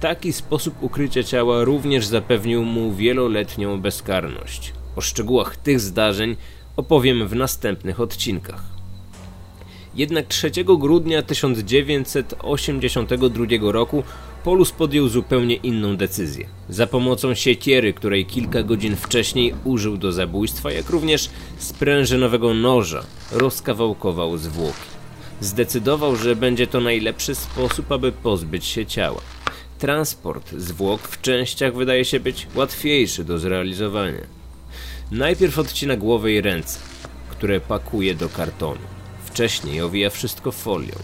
Taki 0.00 0.32
sposób 0.32 0.82
ukrycia 0.82 1.22
ciała 1.22 1.64
również 1.64 2.06
zapewnił 2.06 2.64
mu 2.64 2.92
wieloletnią 2.92 3.80
bezkarność. 3.80 4.72
O 4.96 5.00
szczegółach 5.00 5.56
tych 5.56 5.80
zdarzeń 5.80 6.36
opowiem 6.76 7.28
w 7.28 7.34
następnych 7.34 8.00
odcinkach. 8.00 8.64
Jednak 9.94 10.26
3 10.26 10.50
grudnia 10.78 11.22
1982 11.22 13.72
roku 13.72 14.02
Polus 14.44 14.72
podjął 14.72 15.08
zupełnie 15.08 15.54
inną 15.54 15.96
decyzję. 15.96 16.48
Za 16.68 16.86
pomocą 16.86 17.34
siekiery, 17.34 17.92
której 17.92 18.26
kilka 18.26 18.62
godzin 18.62 18.96
wcześniej 18.96 19.54
użył 19.64 19.96
do 19.96 20.12
zabójstwa, 20.12 20.72
jak 20.72 20.90
również 20.90 21.30
sprężynowego 21.58 22.54
noża, 22.54 23.04
rozkawałkował 23.32 24.36
zwłoki. 24.36 24.88
Zdecydował, 25.40 26.16
że 26.16 26.36
będzie 26.36 26.66
to 26.66 26.80
najlepszy 26.80 27.34
sposób, 27.34 27.92
aby 27.92 28.12
pozbyć 28.12 28.64
się 28.64 28.86
ciała. 28.86 29.20
Transport 29.78 30.52
zwłok 30.52 31.08
w 31.08 31.20
częściach 31.20 31.74
wydaje 31.74 32.04
się 32.04 32.20
być 32.20 32.46
łatwiejszy 32.54 33.24
do 33.24 33.38
zrealizowania. 33.38 34.26
Najpierw 35.10 35.58
odcina 35.58 35.96
głowę 35.96 36.32
i 36.32 36.40
ręce, 36.40 36.78
które 37.30 37.60
pakuje 37.60 38.14
do 38.14 38.28
kartonu. 38.28 38.80
Wcześniej 39.24 39.80
owija 39.80 40.10
wszystko 40.10 40.52
folią. 40.52 40.94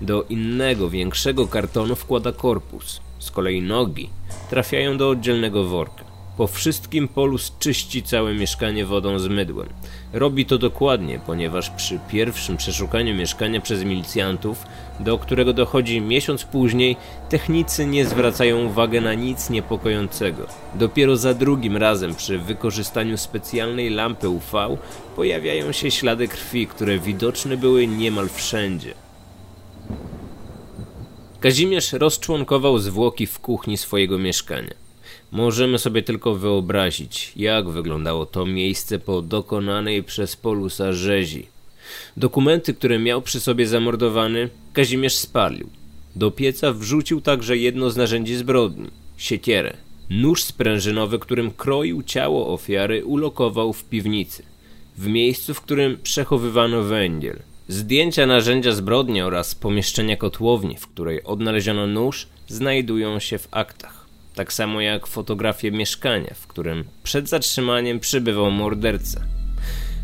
Do 0.00 0.22
innego, 0.22 0.90
większego 0.90 1.46
kartonu 1.46 1.96
wkłada 1.96 2.32
korpus. 2.32 3.00
Z 3.18 3.30
kolei 3.30 3.62
nogi 3.62 4.10
trafiają 4.50 4.96
do 4.96 5.08
oddzielnego 5.08 5.64
worka. 5.64 6.12
Po 6.36 6.46
wszystkim 6.46 7.08
Polus 7.08 7.52
czyści 7.58 8.02
całe 8.02 8.34
mieszkanie 8.34 8.86
wodą 8.86 9.18
z 9.18 9.28
mydłem. 9.28 9.68
Robi 10.12 10.46
to 10.46 10.58
dokładnie, 10.58 11.20
ponieważ 11.26 11.70
przy 11.70 11.98
pierwszym 12.08 12.56
przeszukaniu 12.56 13.14
mieszkania 13.14 13.60
przez 13.60 13.84
milicjantów, 13.84 14.64
do 15.00 15.18
którego 15.18 15.52
dochodzi 15.52 16.00
miesiąc 16.00 16.44
później, 16.44 16.96
technicy 17.28 17.86
nie 17.86 18.06
zwracają 18.06 18.64
uwagi 18.64 19.00
na 19.00 19.14
nic 19.14 19.50
niepokojącego. 19.50 20.46
Dopiero 20.74 21.16
za 21.16 21.34
drugim 21.34 21.76
razem 21.76 22.14
przy 22.14 22.38
wykorzystaniu 22.38 23.16
specjalnej 23.16 23.90
lampy 23.90 24.28
UV 24.28 24.76
pojawiają 25.16 25.72
się 25.72 25.90
ślady 25.90 26.28
krwi, 26.28 26.66
które 26.66 26.98
widoczne 26.98 27.56
były 27.56 27.86
niemal 27.86 28.28
wszędzie. 28.28 28.94
Kazimierz 31.42 31.92
rozczłonkował 31.92 32.78
zwłoki 32.78 33.26
w 33.26 33.38
kuchni 33.38 33.76
swojego 33.76 34.18
mieszkania. 34.18 34.74
Możemy 35.32 35.78
sobie 35.78 36.02
tylko 36.02 36.34
wyobrazić, 36.34 37.32
jak 37.36 37.68
wyglądało 37.68 38.26
to 38.26 38.46
miejsce 38.46 38.98
po 38.98 39.22
dokonanej 39.22 40.02
przez 40.02 40.36
Polusa 40.36 40.92
rzezi. 40.92 41.46
Dokumenty, 42.16 42.74
które 42.74 42.98
miał 42.98 43.22
przy 43.22 43.40
sobie 43.40 43.66
zamordowany, 43.66 44.48
Kazimierz 44.72 45.14
spalił. 45.14 45.68
Do 46.16 46.30
pieca 46.30 46.72
wrzucił 46.72 47.20
także 47.20 47.56
jedno 47.56 47.90
z 47.90 47.96
narzędzi 47.96 48.36
zbrodni 48.36 48.90
siekierę. 49.16 49.76
Nóż 50.10 50.42
sprężynowy, 50.42 51.18
którym 51.18 51.50
kroił 51.50 52.02
ciało 52.02 52.54
ofiary, 52.54 53.04
ulokował 53.04 53.72
w 53.72 53.84
piwnicy, 53.84 54.42
w 54.98 55.06
miejscu, 55.06 55.54
w 55.54 55.60
którym 55.60 55.98
przechowywano 56.02 56.82
węgiel. 56.82 57.38
Zdjęcia 57.72 58.26
narzędzia 58.26 58.72
zbrodni 58.72 59.22
oraz 59.22 59.54
pomieszczenia 59.54 60.16
kotłowni, 60.16 60.76
w 60.76 60.86
której 60.86 61.24
odnaleziono 61.24 61.86
nóż, 61.86 62.26
znajdują 62.48 63.18
się 63.18 63.38
w 63.38 63.48
aktach 63.50 64.06
tak 64.34 64.52
samo 64.52 64.80
jak 64.80 65.06
fotografię 65.06 65.70
mieszkania, 65.70 66.34
w 66.34 66.46
którym 66.46 66.84
przed 67.02 67.28
zatrzymaniem 67.28 68.00
przybywał 68.00 68.50
morderca. 68.50 69.20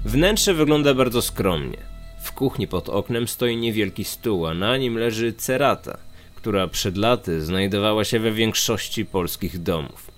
Wnętrze 0.04 0.54
wygląda 0.54 0.94
bardzo 0.94 1.22
skromnie. 1.22 1.76
W 2.22 2.32
kuchni 2.32 2.68
pod 2.68 2.88
oknem 2.88 3.28
stoi 3.28 3.56
niewielki 3.56 4.04
stół, 4.04 4.46
a 4.46 4.54
na 4.54 4.76
nim 4.76 4.98
leży 4.98 5.32
cerata, 5.32 5.98
która 6.34 6.68
przed 6.68 6.96
laty 6.96 7.42
znajdowała 7.42 8.04
się 8.04 8.18
we 8.20 8.32
większości 8.32 9.04
polskich 9.04 9.62
domów. 9.62 10.10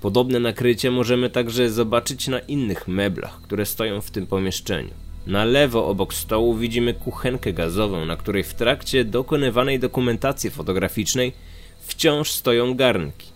Podobne 0.00 0.40
nakrycie 0.40 0.90
możemy 0.90 1.30
także 1.30 1.70
zobaczyć 1.70 2.28
na 2.28 2.38
innych 2.38 2.88
meblach, 2.88 3.42
które 3.42 3.66
stoją 3.66 4.00
w 4.00 4.10
tym 4.10 4.26
pomieszczeniu. 4.26 5.05
Na 5.26 5.44
lewo 5.44 5.86
obok 5.86 6.14
stołu 6.14 6.56
widzimy 6.56 6.94
kuchenkę 6.94 7.52
gazową, 7.52 8.04
na 8.04 8.16
której 8.16 8.42
w 8.42 8.54
trakcie 8.54 9.04
dokonywanej 9.04 9.78
dokumentacji 9.78 10.50
fotograficznej 10.50 11.32
wciąż 11.80 12.30
stoją 12.30 12.74
garnki. 12.74 13.26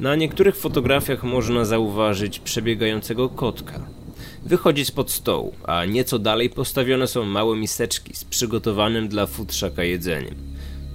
Na 0.00 0.16
niektórych 0.16 0.56
fotografiach 0.56 1.24
można 1.24 1.64
zauważyć 1.64 2.38
przebiegającego 2.38 3.28
kotka. 3.28 3.80
Wychodzi 4.42 4.84
spod 4.84 5.10
stołu, 5.10 5.52
a 5.64 5.84
nieco 5.84 6.18
dalej 6.18 6.50
postawione 6.50 7.06
są 7.06 7.24
małe 7.24 7.56
miseczki 7.56 8.16
z 8.16 8.24
przygotowanym 8.24 9.08
dla 9.08 9.26
futrzaka 9.26 9.84
jedzeniem. 9.84 10.34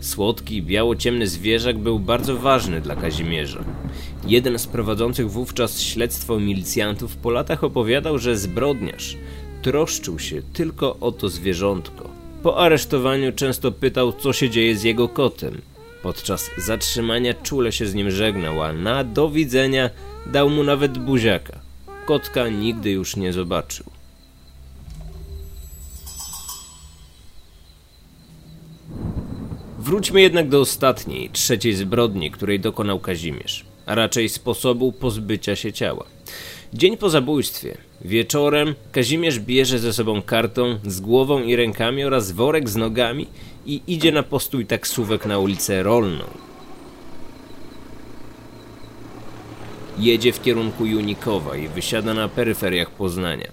Słodki, 0.02 0.62
biało-ciemny 0.64 1.28
zwierzak 1.28 1.78
był 1.78 2.00
bardzo 2.00 2.38
ważny 2.38 2.82
dla 2.82 2.96
Kazimierza. 2.96 3.64
Jeden 4.28 4.60
z 4.60 4.68
prowadzących 4.68 5.32
wówczas 5.32 5.82
śledztwo 5.82 6.40
milicjantów 6.40 7.16
po 7.16 7.32
latach 7.32 7.64
opowiadał, 7.64 8.18
że 8.18 8.38
zbrodniarz 8.38 9.18
troszczył 9.62 10.20
się 10.20 10.42
tylko 10.54 10.98
o 11.00 11.12
to 11.12 11.30
zwierzątko. 11.30 12.10
Po 12.44 12.58
aresztowaniu 12.58 13.32
często 13.32 13.72
pytał, 13.72 14.14
co 14.14 14.34
się 14.34 14.50
dzieje 14.50 14.78
z 14.78 14.84
jego 14.84 15.10
kotem. 15.10 15.62
Podczas 16.04 16.50
zatrzymania 16.58 17.34
czule 17.34 17.72
się 17.72 17.86
z 17.86 17.94
nim 17.94 18.12
żegnał, 18.12 18.64
a 18.64 18.74
na 18.74 19.04
do 19.04 19.30
widzenia 19.30 19.90
dał 20.26 20.50
mu 20.50 20.64
nawet 20.64 20.98
buziaka. 20.98 21.60
Kotka 22.06 22.50
nigdy 22.50 22.92
już 22.92 23.16
nie 23.16 23.34
zobaczył. 23.34 23.86
Wróćmy 29.80 30.22
jednak 30.22 30.50
do 30.50 30.60
ostatniej, 30.60 31.30
trzeciej 31.30 31.74
zbrodni, 31.74 32.32
której 32.32 32.60
dokonał 32.60 33.00
Kazimierz, 33.00 33.66
a 33.86 33.96
raczej 33.96 34.30
sposobu 34.30 34.92
pozbycia 34.92 35.56
się 35.56 35.74
ciała. 35.74 36.06
Dzień 36.74 36.98
po 36.98 37.10
zabójstwie. 37.10 37.78
Wieczorem 38.02 38.76
Kazimierz 38.92 39.40
bierze 39.40 39.80
ze 39.80 39.94
sobą 39.94 40.22
kartą 40.22 40.80
z 40.86 41.02
głową 41.02 41.44
i 41.44 41.56
rękami 41.56 42.04
oraz 42.04 42.32
worek 42.32 42.70
z 42.70 42.76
nogami 42.76 43.28
i 43.66 43.82
idzie 43.88 44.12
na 44.12 44.24
postój 44.24 44.66
taksówek 44.66 45.26
na 45.26 45.40
ulicę 45.40 45.84
Rolną. 45.84 46.24
Jedzie 49.98 50.34
w 50.34 50.42
kierunku 50.42 50.86
Junikowa 50.86 51.58
i 51.58 51.68
wysiada 51.68 52.14
na 52.14 52.28
peryferiach 52.28 52.92
Poznania. 52.92 53.52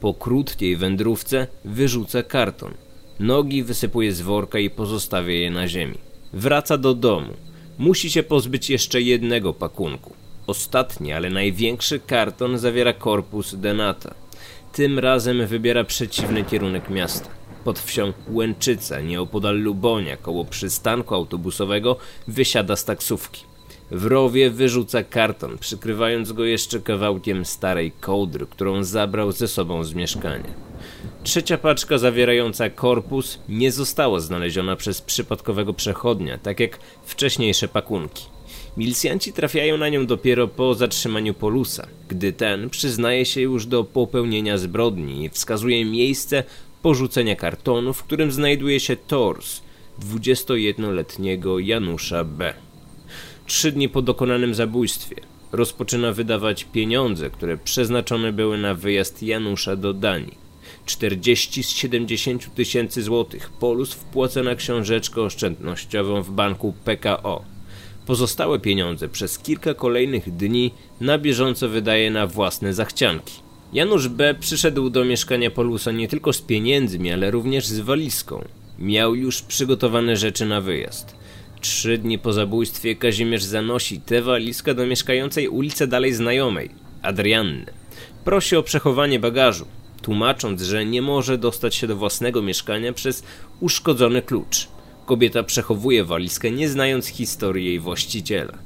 Po 0.00 0.14
krótkiej 0.14 0.76
wędrówce 0.76 1.46
wyrzuca 1.64 2.22
karton. 2.22 2.74
Nogi 3.20 3.62
wysypuje 3.62 4.12
z 4.12 4.20
worka 4.20 4.58
i 4.58 4.70
pozostawia 4.70 5.34
je 5.34 5.50
na 5.50 5.68
ziemi. 5.68 5.98
Wraca 6.32 6.78
do 6.78 6.94
domu. 6.94 7.32
Musi 7.78 8.10
się 8.10 8.22
pozbyć 8.22 8.70
jeszcze 8.70 9.02
jednego 9.02 9.54
pakunku. 9.54 10.27
Ostatni, 10.48 11.12
ale 11.12 11.30
największy 11.30 12.00
karton 12.00 12.58
zawiera 12.58 12.92
korpus 12.92 13.54
Denata. 13.54 14.14
Tym 14.72 14.98
razem 14.98 15.46
wybiera 15.46 15.84
przeciwny 15.84 16.44
kierunek 16.44 16.90
miasta. 16.90 17.28
Pod 17.64 17.78
wsią 17.78 18.12
Łęczyca, 18.28 19.00
nieopodal 19.00 19.60
Lubonia, 19.60 20.16
koło 20.16 20.44
przystanku 20.44 21.14
autobusowego, 21.14 21.96
wysiada 22.28 22.76
z 22.76 22.84
taksówki. 22.84 23.44
W 23.90 24.06
rowie 24.06 24.50
wyrzuca 24.50 25.02
karton, 25.02 25.58
przykrywając 25.58 26.32
go 26.32 26.44
jeszcze 26.44 26.80
kawałkiem 26.80 27.44
starej 27.44 27.92
kołdry, 27.92 28.46
którą 28.46 28.84
zabrał 28.84 29.32
ze 29.32 29.48
sobą 29.48 29.84
z 29.84 29.94
mieszkania. 29.94 30.54
Trzecia 31.22 31.58
paczka 31.58 31.98
zawierająca 31.98 32.70
korpus 32.70 33.38
nie 33.48 33.72
została 33.72 34.20
znaleziona 34.20 34.76
przez 34.76 35.02
przypadkowego 35.02 35.74
przechodnia, 35.74 36.38
tak 36.38 36.60
jak 36.60 36.78
wcześniejsze 37.04 37.68
pakunki. 37.68 38.24
Milicjanci 38.78 39.32
trafiają 39.32 39.76
na 39.76 39.88
nią 39.88 40.06
dopiero 40.06 40.48
po 40.48 40.74
zatrzymaniu 40.74 41.34
Polusa, 41.34 41.86
gdy 42.08 42.32
ten 42.32 42.70
przyznaje 42.70 43.24
się 43.24 43.40
już 43.40 43.66
do 43.66 43.84
popełnienia 43.84 44.58
zbrodni 44.58 45.24
i 45.24 45.28
wskazuje 45.28 45.84
miejsce 45.84 46.44
porzucenia 46.82 47.36
kartonu, 47.36 47.92
w 47.92 48.02
którym 48.02 48.32
znajduje 48.32 48.80
się 48.80 48.96
tors 48.96 49.60
21-letniego 50.02 51.58
Janusza 51.58 52.24
B. 52.24 52.54
Trzy 53.46 53.72
dni 53.72 53.88
po 53.88 54.02
dokonanym 54.02 54.54
zabójstwie 54.54 55.16
rozpoczyna 55.52 56.12
wydawać 56.12 56.64
pieniądze, 56.64 57.30
które 57.30 57.56
przeznaczone 57.56 58.32
były 58.32 58.58
na 58.58 58.74
wyjazd 58.74 59.22
Janusza 59.22 59.76
do 59.76 59.94
Danii. 59.94 60.38
40 60.86 61.62
z 61.62 61.68
70 61.68 62.54
tysięcy 62.54 63.02
złotych 63.02 63.50
Polus 63.50 63.92
wpłaca 63.92 64.42
na 64.42 64.54
książeczkę 64.54 65.22
oszczędnościową 65.22 66.22
w 66.22 66.30
banku 66.30 66.74
PKO. 66.84 67.57
Pozostałe 68.08 68.58
pieniądze 68.58 69.08
przez 69.08 69.38
kilka 69.38 69.74
kolejnych 69.74 70.36
dni 70.36 70.74
na 71.00 71.18
bieżąco 71.18 71.68
wydaje 71.68 72.10
na 72.10 72.26
własne 72.26 72.74
zachcianki. 72.74 73.34
Janusz 73.72 74.08
B. 74.08 74.34
przyszedł 74.40 74.90
do 74.90 75.04
mieszkania 75.04 75.50
Polusa 75.50 75.92
nie 75.92 76.08
tylko 76.08 76.32
z 76.32 76.40
pieniędzmi, 76.40 77.12
ale 77.12 77.30
również 77.30 77.66
z 77.66 77.80
walizką. 77.80 78.44
Miał 78.78 79.14
już 79.14 79.42
przygotowane 79.42 80.16
rzeczy 80.16 80.46
na 80.46 80.60
wyjazd. 80.60 81.16
Trzy 81.60 81.98
dni 81.98 82.18
po 82.18 82.32
zabójstwie 82.32 82.96
Kazimierz 82.96 83.44
zanosi 83.44 84.00
tę 84.00 84.22
walizkę 84.22 84.74
do 84.74 84.86
mieszkającej 84.86 85.48
ulicę 85.48 85.86
dalej 85.86 86.14
znajomej, 86.14 86.70
Adrianny. 87.02 87.66
Prosi 88.24 88.56
o 88.56 88.62
przechowanie 88.62 89.20
bagażu, 89.20 89.66
tłumacząc, 90.02 90.62
że 90.62 90.86
nie 90.86 91.02
może 91.02 91.38
dostać 91.38 91.74
się 91.74 91.86
do 91.86 91.96
własnego 91.96 92.42
mieszkania 92.42 92.92
przez 92.92 93.22
uszkodzony 93.60 94.22
klucz. 94.22 94.68
Kobieta 95.08 95.42
przechowuje 95.42 96.04
walizkę, 96.04 96.50
nie 96.50 96.68
znając 96.68 97.06
historii 97.06 97.66
jej 97.66 97.80
właściciela. 97.80 98.58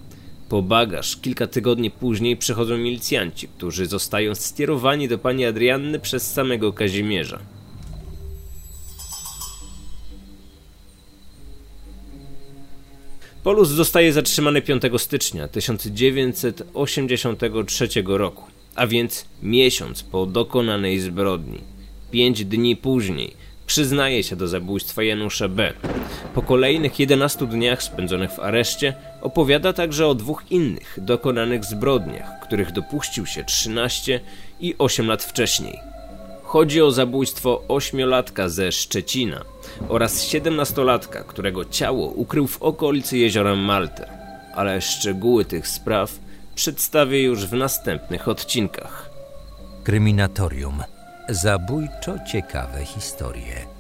Po 0.49 0.63
bagaż 0.63 1.17
kilka 1.17 1.47
tygodni 1.47 1.91
później 1.91 2.37
przychodzą 2.37 2.79
milicjanci, 2.79 3.49
którzy 3.49 3.87
zostają 3.87 4.35
skierowani 4.35 5.09
do 5.09 5.19
pani 5.19 5.45
Adrianny 5.45 5.99
przez 5.99 6.33
samego 6.33 6.73
Kazimierza. 6.73 7.39
Polus 13.43 13.69
zostaje 13.69 14.13
zatrzymany 14.13 14.63
5 14.63 14.83
stycznia 14.97 15.49
1983 15.49 17.89
roku, 18.07 18.45
a 18.75 18.87
więc 18.87 19.25
miesiąc 19.43 20.03
po 20.03 20.27
dokonanej 20.27 21.01
zbrodni. 21.01 21.59
Pięć 22.11 22.45
dni 22.45 22.77
później 22.77 23.43
przyznaje 23.67 24.23
się 24.23 24.37
do 24.37 24.49
zabójstwa 24.49 25.03
Janusza 25.03 25.49
B. 25.49 25.73
Po 26.35 26.43
kolejnych 26.43 27.01
11 27.01 27.47
dniach 27.47 27.83
spędzonych 27.83 28.31
w 28.31 28.41
areszcie 28.41 28.95
opowiada 29.21 29.73
także 29.73 30.07
o 30.07 30.15
dwóch 30.15 30.43
innych 30.51 30.99
dokonanych 31.01 31.65
zbrodniach, 31.65 32.41
których 32.43 32.73
dopuścił 32.73 33.27
się 33.27 33.45
13 33.45 34.21
i 34.61 34.75
8 34.79 35.07
lat 35.07 35.23
wcześniej. 35.23 35.79
Chodzi 36.43 36.83
o 36.83 36.91
zabójstwo 36.91 37.63
ośmiolatka 37.69 38.49
ze 38.49 38.73
Szczecina 38.73 39.45
oraz 39.89 40.23
siedemnastolatka, 40.23 41.25
którego 41.25 41.65
ciało 41.65 42.07
ukrył 42.07 42.47
w 42.47 42.63
okolicy 42.63 43.19
jeziora 43.19 43.57
Malter. 43.57 44.09
Ale 44.55 44.81
szczegóły 44.81 45.45
tych 45.45 45.69
spraw 45.69 46.19
przedstawię 46.55 47.23
już 47.23 47.47
w 47.47 47.53
następnych 47.53 48.29
odcinkach. 48.29 49.11
Kryminatorium. 49.85 50.83
Zabójczo 51.29 52.19
ciekawe 52.27 52.85
historie. 52.85 53.72